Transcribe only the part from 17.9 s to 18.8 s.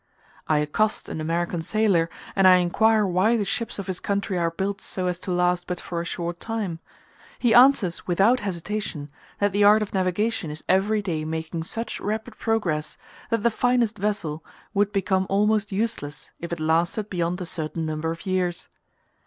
of years.